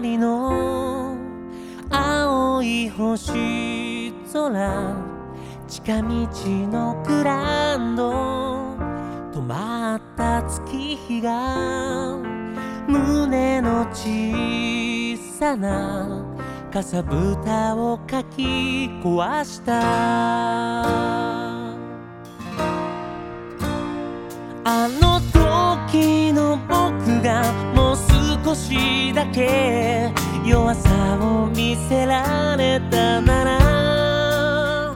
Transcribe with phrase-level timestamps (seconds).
[0.00, 1.16] りの
[1.90, 4.96] 青い星空
[5.68, 6.28] 近道
[6.66, 8.10] のグランド
[9.32, 12.16] 止まった月日が
[12.88, 16.24] 胸の小さな
[16.72, 20.69] かさぶたをかき壊した。
[29.20, 30.10] だけ
[30.46, 34.94] 弱さを見せられたなら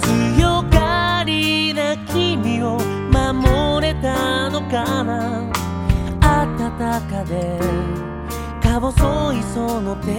[0.00, 2.80] 強がりな君を
[3.12, 5.52] 守れたのかな。
[6.20, 7.60] 暖かで
[8.60, 10.14] か細いその手を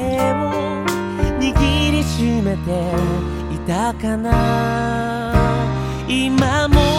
[1.38, 2.90] 握りしめて
[3.54, 5.34] いたかな。
[6.08, 6.95] 今も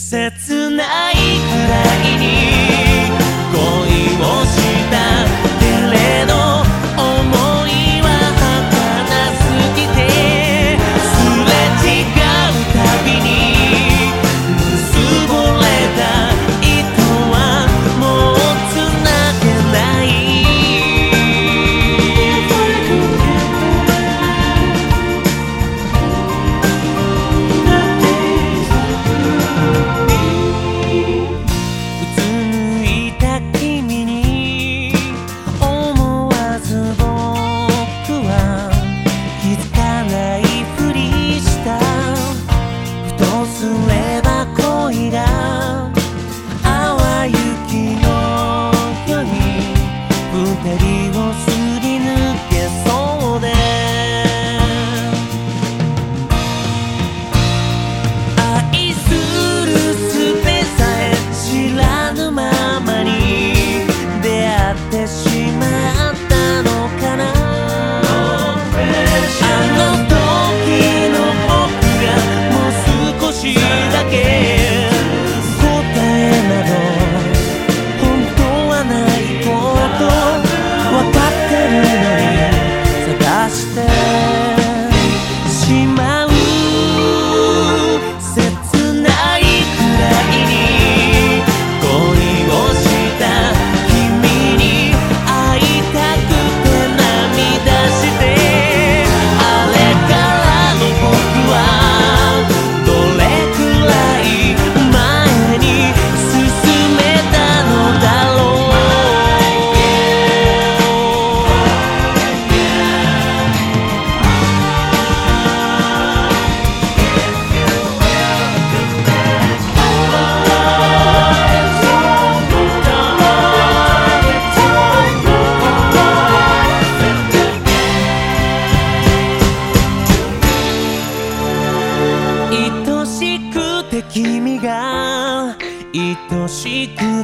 [0.00, 1.20] 切ないく
[1.68, 2.69] らいに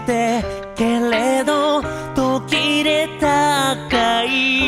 [0.00, 0.44] て
[0.76, 1.82] けれど
[2.14, 4.65] 途切れた赤い